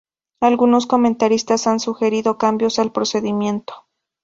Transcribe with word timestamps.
Algunos 0.39 0.87
comentaristas 0.87 1.67
han 1.67 1.79
sugerido 1.79 2.39
cambios 2.39 2.79
al 2.79 2.91
procedimiento. 2.91 3.85